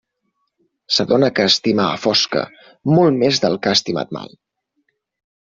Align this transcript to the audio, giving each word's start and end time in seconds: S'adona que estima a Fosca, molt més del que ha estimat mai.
S'adona 0.95 1.29
que 1.39 1.45
estima 1.49 1.85
a 1.89 1.99
Fosca, 2.05 2.41
molt 2.95 3.21
més 3.25 3.43
del 3.45 3.61
que 3.67 3.75
ha 3.75 3.79
estimat 3.83 4.19
mai. 4.19 4.35